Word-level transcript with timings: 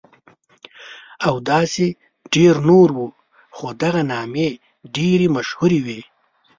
او 1.27 1.35
داسې 1.51 1.85
ډېر 2.33 2.55
نور 2.69 2.87
وو، 2.97 3.07
خو 3.55 3.65
دغه 3.83 4.01
نامې 4.11 4.49
ډېرې 4.95 5.27
مشهورې 5.35 5.79
وې. 5.85 6.01